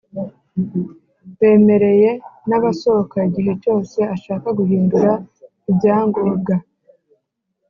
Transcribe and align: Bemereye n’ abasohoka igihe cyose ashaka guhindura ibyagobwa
Bemereye 1.37 2.09
n’ 2.47 2.51
abasohoka 2.57 3.17
igihe 3.29 3.51
cyose 3.63 3.99
ashaka 4.15 4.47
guhindura 4.57 5.11
ibyagobwa 5.69 6.53